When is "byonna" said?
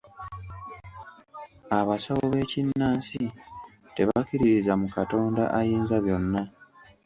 6.03-6.41